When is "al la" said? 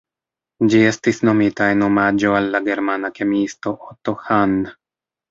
2.37-2.61